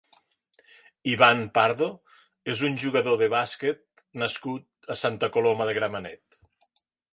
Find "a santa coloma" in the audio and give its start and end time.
4.97-5.71